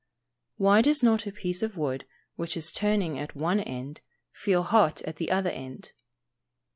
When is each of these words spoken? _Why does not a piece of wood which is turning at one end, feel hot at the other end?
_Why 0.59 0.81
does 0.81 1.03
not 1.03 1.27
a 1.27 1.31
piece 1.31 1.61
of 1.61 1.77
wood 1.77 2.07
which 2.35 2.57
is 2.57 2.71
turning 2.71 3.19
at 3.19 3.35
one 3.35 3.59
end, 3.59 4.01
feel 4.31 4.63
hot 4.63 5.03
at 5.03 5.17
the 5.17 5.29
other 5.29 5.51
end? 5.51 5.91